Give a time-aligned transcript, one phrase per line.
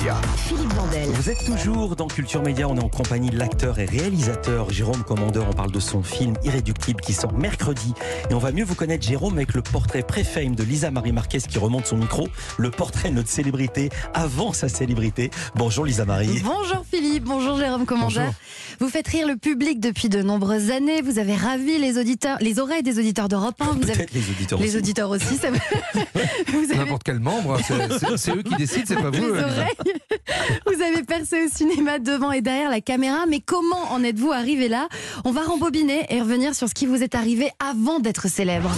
[0.00, 0.16] Média.
[0.36, 1.08] Philippe Vandel.
[1.10, 5.02] Vous êtes toujours dans Culture Média, on est en compagnie de l'acteur et réalisateur Jérôme
[5.04, 5.46] Commandeur.
[5.48, 7.92] On parle de son film Irréductible qui sort mercredi.
[8.30, 11.38] Et on va mieux vous connaître Jérôme avec le portrait pré-fame de Lisa Marie Marquez
[11.40, 12.28] qui remonte son micro.
[12.56, 15.30] Le portrait de notre célébrité avant sa célébrité.
[15.54, 16.40] Bonjour Lisa Marie.
[16.44, 18.32] Bonjour Philippe, bonjour Jérôme Commandeur.
[18.80, 21.02] Vous faites rire le public depuis de nombreuses années.
[21.02, 23.64] Vous avez ravi les auditeurs, les oreilles des auditeurs d'Europe 1.
[23.82, 24.76] Vous avez les auditeurs les aussi.
[24.78, 25.36] auditeurs aussi.
[25.36, 25.48] ça-
[26.48, 29.24] vous avez N'importe quel membre, c'est- c'est- eux qui décident, c'est pas vous.
[29.28, 29.74] oreilles.
[30.66, 33.26] Vous avez percé au cinéma devant et derrière la caméra.
[33.28, 34.88] Mais comment en êtes-vous arrivé là
[35.24, 38.70] On va rembobiner et revenir sur ce qui vous est arrivé avant d'être célèbre.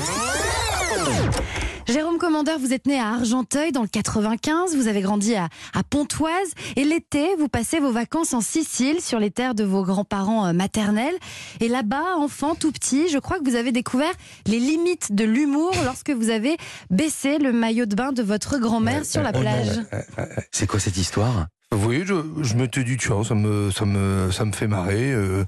[1.93, 5.83] Jérôme Commandeur, vous êtes né à Argenteuil dans le 95, vous avez grandi à, à
[5.83, 6.33] Pontoise
[6.77, 10.53] et l'été, vous passez vos vacances en Sicile sur les terres de vos grands-parents euh,
[10.55, 11.15] maternels.
[11.61, 14.13] Et là-bas, enfant tout petit, je crois que vous avez découvert
[14.47, 16.57] les limites de l'humour lorsque vous avez
[16.89, 19.41] baissé le maillot de bain de votre grand-mère sur la oh non.
[19.43, 19.81] plage.
[20.51, 21.47] C'est quoi cette histoire?
[21.75, 25.13] Oui, je, je m'étais dit, tiens, ça me, ça me, ça me fait marrer.
[25.13, 25.45] euh,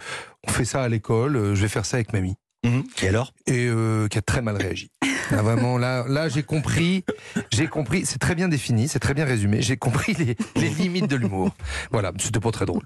[0.47, 2.35] on fait ça à l'école, euh, je vais faire ça avec mamie.
[2.67, 2.85] Mhm.
[3.03, 3.33] Et alors?
[3.47, 4.91] Et euh, qui a très mal réagi.
[5.31, 7.05] Là, vraiment, là, là j'ai compris,
[7.53, 11.17] j'ai compris, c'est très bien défini, c'est très bien résumé, j'ai compris les, limites de
[11.17, 11.51] l'humour.
[11.91, 12.83] Voilà, c'était pas très drôle.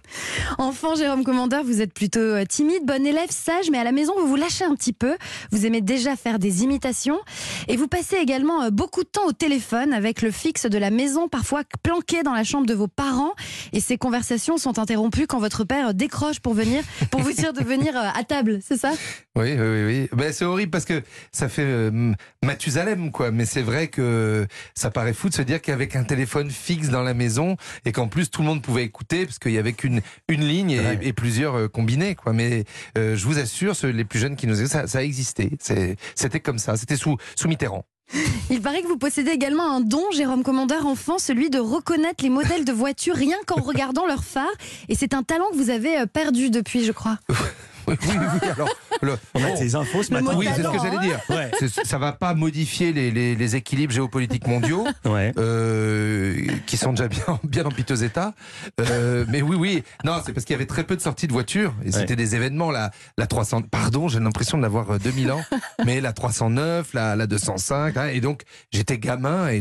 [0.59, 4.13] Enfant, Jérôme Commandeur, vous êtes plutôt euh, timide, bon élève, sage, mais à la maison,
[4.19, 5.17] vous vous lâchez un petit peu.
[5.51, 7.19] Vous aimez déjà faire des imitations.
[7.67, 10.91] Et vous passez également euh, beaucoup de temps au téléphone avec le fixe de la
[10.91, 13.33] maison, parfois planqué dans la chambre de vos parents.
[13.73, 17.53] Et ces conversations sont interrompues quand votre père euh, décroche pour venir, pour vous dire
[17.53, 18.93] de venir à table, c'est ça?
[19.39, 20.09] Oui, oui, oui.
[20.13, 22.13] Ben, c'est horrible parce que ça fait euh,
[22.45, 23.31] Mathusalem, quoi.
[23.31, 27.03] Mais c'est vrai que ça paraît fou de se dire qu'avec un téléphone fixe dans
[27.03, 30.01] la maison et qu'en plus tout le monde pouvait écouter parce qu'il y avait qu'une
[30.29, 30.99] une ligne et, Ouais.
[31.03, 32.33] et plusieurs euh, combinés, quoi.
[32.33, 32.65] Mais
[32.97, 35.51] euh, je vous assure, ceux, les plus jeunes qui nous écoutent, ça, ça a existé.
[35.61, 36.77] C'est- C'était comme ça.
[36.77, 37.85] C'était sous, sous Mitterrand.
[38.51, 42.31] Il paraît que vous possédez également un don, Jérôme Commandeur enfant, celui de reconnaître les
[42.31, 44.49] modèles de voitures rien qu'en regardant leur phare.
[44.89, 47.19] Et c'est un talent que vous avez euh, perdu depuis, je crois.
[47.89, 48.49] Oui, oui, oui.
[48.51, 48.69] Alors,
[49.03, 50.37] le- On a tes infos ce Le matin.
[50.39, 51.21] oui, c'est ce que j'allais dire.
[51.31, 51.51] Ouais.
[51.85, 54.87] Ça va pas modifier les, les- les équilibres géopolitiques mondiaux.
[55.05, 55.33] Ouais.
[55.39, 56.35] euh,
[56.67, 58.35] qui sont déjà bien, bien en piteux état.
[58.81, 59.83] Euh, mais oui, oui.
[60.05, 61.75] Non, c'est parce qu'il y avait très peu de sorties de voitures.
[61.85, 65.43] Et c'était des événements, la, la 300, pardon, j'ai l'impression d'avoir euh, 2000 ans,
[65.87, 67.97] mais la 309, la, la 205.
[67.97, 68.43] hein, et donc,
[68.73, 69.61] j'étais gamin et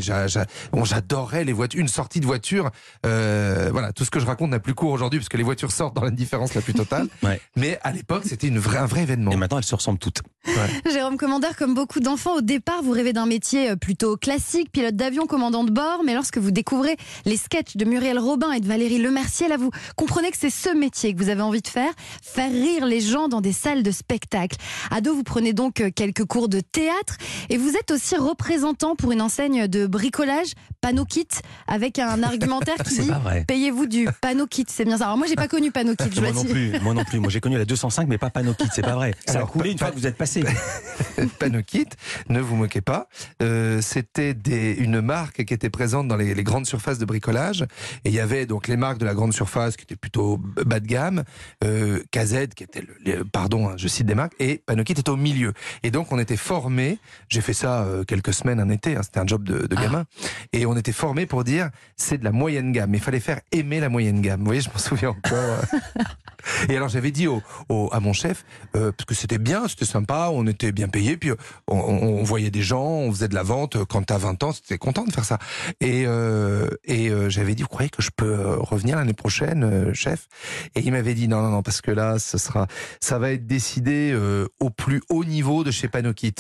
[0.72, 1.80] bon, j'adorais les voitures.
[1.80, 2.72] Une sortie de voiture,
[3.06, 5.72] euh, voilà, tout ce que je raconte n'a plus cours aujourd'hui parce que les voitures
[5.72, 7.08] sortent dans l'indifférence la plus totale.
[7.56, 9.27] Mais à l'époque, c'était un vrai événement.
[9.32, 10.22] Et maintenant, elles se ressemblent toutes.
[10.92, 14.96] Jérôme Commandeur, comme beaucoup d'enfants, au départ, vous rêvez d'un métier euh, plutôt classique, pilote
[14.96, 18.68] d'avion, commandant de bord, mais lorsque vous découvrez les sketchs de Muriel Robin et de
[18.68, 21.92] Valérie Lemercier, là, vous comprenez que c'est ce métier que vous avez envie de faire,
[22.22, 24.58] faire rire les gens dans des salles de spectacle.
[24.92, 27.18] Ado, vous prenez donc euh, quelques cours de théâtre
[27.50, 31.28] et vous êtes aussi représentant pour une enseigne de bricolage, Panokit,
[31.68, 33.12] avec un argumentaire qui dit.
[33.48, 35.06] Payez-vous du Panokit, c'est bien ça.
[35.06, 36.80] Alors moi, j'ai pas connu Panokit, je Moi non plus.
[36.82, 37.20] Moi non plus.
[37.20, 38.68] Moi j'ai connu la 205, mais pas Panokit.
[38.74, 39.14] C'est pas vrai.
[39.26, 40.44] Ça a Alors, coulé une fois que vous êtes passé.
[41.40, 41.88] Panokit,
[42.30, 43.08] ne vous moquez pas.
[43.42, 44.32] Euh, C'était
[44.78, 47.64] une marque qui était présente dans les, les grandes surfaces de bricolage.
[48.06, 50.80] Et il y avait donc les marques de la grande surface qui étaient plutôt bas
[50.80, 51.24] de gamme,
[51.64, 55.16] euh, KZ qui était, le, pardon, hein, je cite des marques, et Panokit était au
[55.18, 55.54] milieu.
[55.84, 57.00] Et donc on était formés.
[57.30, 58.96] J'ai fait ça euh, quelques semaines un été.
[58.96, 60.06] hein, C'était un job de, de gamin.
[60.54, 62.94] Et on était formés pour dire c'est de la moyenne gamme.
[62.94, 64.40] Il fallait faire aimer la moyenne gamme.
[64.40, 65.60] Vous voyez, je m'en souviens encore.
[66.70, 68.46] Et alors j'avais dit au, au- à mon chef,
[68.76, 71.38] euh, parce que c'était bien, c'était sympa, on était bien payé, puis on,
[71.78, 73.78] on- on voyait des gens, on faisait de la vente.
[73.86, 75.38] Quand t'as 20 ans, c'était content de faire ça.
[75.82, 79.64] Et, euh, et euh, j'avais dit, vous croyez que je peux euh, revenir l'année prochaine,
[79.64, 80.28] euh, chef?
[80.76, 82.68] Et il m'avait dit, non, non, non, parce que là, ce sera,
[83.02, 86.36] ça va être décidé euh, au plus haut niveau de chez Panokit.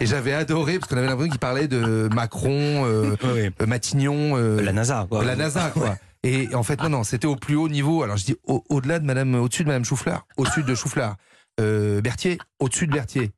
[0.00, 4.60] et j'avais adoré, parce qu'on avait l'impression qu'il parlait de Macron, euh, euh, Matignon, euh,
[4.62, 5.06] La NASA.
[5.08, 5.24] Quoi.
[5.24, 5.96] la NASA, quoi.
[6.28, 8.02] Et en fait, non, non, c'était au plus haut niveau.
[8.02, 11.16] Alors je dis au- au-delà de Madame, au-dessus de Madame Chouflard, au-dessus de Chouflard,
[11.58, 13.30] euh, Berthier, au-dessus de Berthier,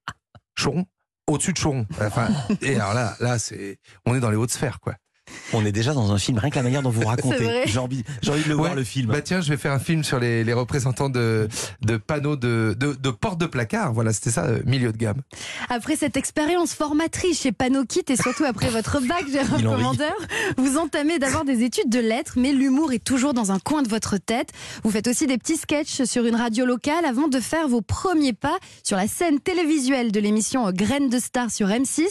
[0.56, 0.86] Choron,
[1.28, 1.86] au-dessus de Choron.
[2.62, 3.36] Et alors là, là,
[4.06, 4.94] on est dans les hautes sphères, quoi.
[5.52, 7.62] On est déjà dans un film, rien que la manière dont vous racontez.
[7.66, 9.08] J'ai envie, j'ai envie de le voir le film.
[9.08, 11.48] Bah tiens, je vais faire un film sur les, les représentants de,
[11.82, 13.92] de panneaux de, de, de portes de placard.
[13.92, 15.22] Voilà, c'était ça, euh, milieu de gamme.
[15.68, 19.62] Après cette expérience formatrice chez Panokit et surtout après votre bac, rit.
[19.64, 20.14] Commandeur,
[20.56, 23.88] vous entamez d'abord des études de lettres, mais l'humour est toujours dans un coin de
[23.88, 24.50] votre tête.
[24.84, 28.32] Vous faites aussi des petits sketchs sur une radio locale avant de faire vos premiers
[28.32, 32.06] pas sur la scène télévisuelle de l'émission Graines de Star sur M6.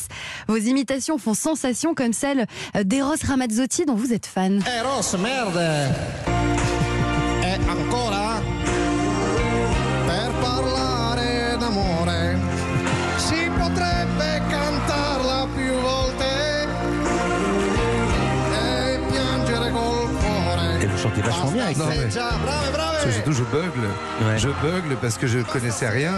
[0.48, 2.46] Vos imitations font sensation comme celle
[2.84, 4.64] d'Eros Ramazzotti dont vous êtes fan.
[4.80, 5.94] Eros, merde!
[7.44, 8.42] E ancora?
[10.08, 12.38] Per parlare d'amore
[13.18, 16.68] si potrebbe cantarla più volte
[18.52, 21.86] e piangere col cuore Et vous chantez vachement bien avec ça.
[21.88, 22.94] mais- Già, brave, brave.
[22.94, 23.88] Parce que surtout, je bugle.
[24.26, 24.38] Ouais.
[24.40, 26.14] Je bugle parce que je connaissais rien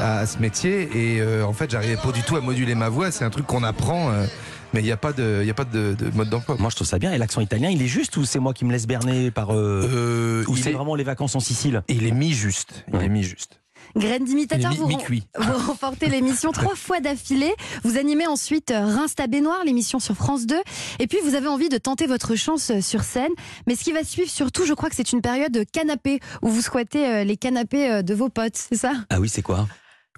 [0.00, 2.88] à, à ce métier et euh, en fait, j'arrivais pas du tout à moduler ma
[2.88, 3.10] voix.
[3.12, 4.26] C'est un truc qu'on apprend, euh,
[4.72, 6.56] mais il n'y a pas de, il y a pas de, de mode d'emploi.
[6.58, 7.12] Moi, je trouve ça bien.
[7.12, 9.50] Et l'accent italien, il est juste ou c'est moi qui me laisse berner par.
[9.54, 11.82] euh, Euh, ou c'est est, vraiment les vacances en Sicile?
[11.88, 12.84] Il est mis juste.
[12.88, 13.06] Il Ouais.
[13.06, 13.60] est mis juste.
[13.94, 14.88] Graine d'imitateur, vous,
[15.38, 17.54] vous remportez l'émission trois fois d'affilée.
[17.84, 20.56] Vous animez ensuite euh, Reims ta baignoire, l'émission sur France 2.
[20.98, 23.30] Et puis vous avez envie de tenter votre chance euh, sur scène.
[23.66, 26.48] Mais ce qui va suivre surtout, je crois que c'est une période de canapé où
[26.48, 28.92] vous squattez les canapés de vos potes, c'est ça?
[29.08, 29.66] Ah oui, c'est quoi?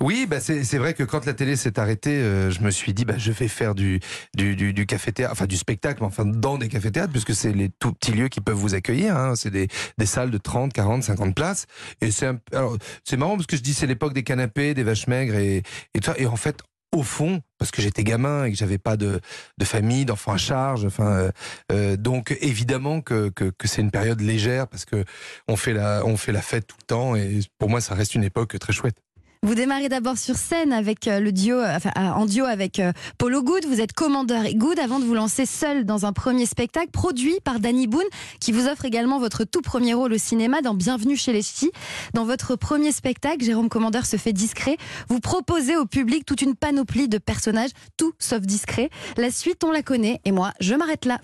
[0.00, 3.04] Oui, bah c'est vrai que quand la télé s'est arrêtée, euh, je me suis dit,
[3.04, 4.00] bah, je vais faire du,
[4.36, 4.86] du, du,
[5.30, 8.54] enfin du spectacle, enfin dans des cafés-théâtres, puisque c'est les tout petits lieux qui peuvent
[8.54, 9.16] vous accueillir.
[9.16, 9.68] Hein, c'est des,
[9.98, 11.66] des salles de 30, 40, 50 places.
[12.00, 15.62] Et c'est marrant parce que je dis c'est l'époque des canapés, des vaches maigres et,
[15.94, 16.14] et tout ça.
[16.18, 16.62] Et en fait,
[16.94, 19.20] au fond, parce que j'étais gamin et que j'avais pas de,
[19.58, 21.30] de famille, d'enfants à charge, enfin, euh,
[21.72, 25.04] euh, donc évidemment que, que, que c'est une période légère parce que
[25.48, 28.14] on fait la, on fait la fête tout le temps et pour moi ça reste
[28.14, 28.96] une époque très chouette.
[29.44, 32.82] Vous démarrez d'abord sur scène avec euh, le duo, euh, enfin, euh, en duo avec
[33.18, 33.66] Polo Good.
[33.66, 37.38] Vous êtes commandeur et Good avant de vous lancer seul dans un premier spectacle produit
[37.44, 38.02] par Danny Boone,
[38.40, 41.70] qui vous offre également votre tout premier rôle au cinéma dans Bienvenue chez les Ch'tis.
[42.14, 44.76] Dans votre premier spectacle, Jérôme Commandeur se fait discret.
[45.08, 48.90] Vous proposez au public toute une panoplie de personnages, tout sauf discret.
[49.16, 50.20] La suite, on la connaît.
[50.24, 51.20] Et moi, je m'arrête là.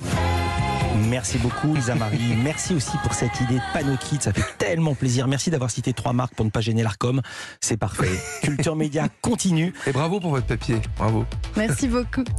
[0.94, 2.36] Merci beaucoup, Lisa Marie.
[2.42, 4.18] Merci aussi pour cette idée de panneau kit.
[4.20, 5.26] Ça fait tellement plaisir.
[5.28, 7.20] Merci d'avoir cité trois marques pour ne pas gêner l'ARCOM.
[7.60, 8.10] C'est parfait.
[8.42, 9.72] Culture Média continue.
[9.86, 11.24] Et bravo pour votre papier, bravo.
[11.56, 12.24] Merci beaucoup.